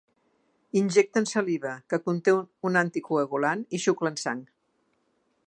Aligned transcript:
Injecten 0.79 1.27
saliva, 1.31 1.73
que 1.93 1.99
conté 2.07 2.35
un 2.71 2.81
anticoagulant, 2.83 3.63
i 3.79 3.83
xuclen 3.87 4.19
sang. 4.25 4.43